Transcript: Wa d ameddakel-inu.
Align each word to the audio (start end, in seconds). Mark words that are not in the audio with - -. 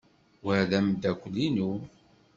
Wa 0.43 0.55
d 0.69 0.71
ameddakel-inu. 0.77 1.71